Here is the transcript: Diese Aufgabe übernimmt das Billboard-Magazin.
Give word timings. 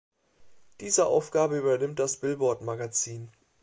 Diese 0.79 1.05
Aufgabe 1.05 1.59
übernimmt 1.59 1.99
das 1.99 2.17
Billboard-Magazin. 2.17 3.29